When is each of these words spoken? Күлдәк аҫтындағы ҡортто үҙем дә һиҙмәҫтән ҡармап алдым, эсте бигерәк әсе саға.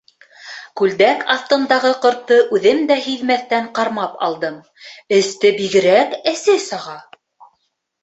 Күлдәк 0.79 1.19
аҫтындағы 1.33 1.91
ҡортто 2.07 2.39
үҙем 2.59 2.81
дә 2.93 2.99
һиҙмәҫтән 3.09 3.69
ҡармап 3.77 4.19
алдым, 4.31 4.59
эсте 5.21 5.57
бигерәк 5.63 6.21
әсе 6.37 6.61
саға. 6.69 7.01